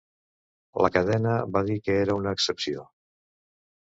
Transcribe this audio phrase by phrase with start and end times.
[0.85, 2.87] La cadena va dir que era una excepció.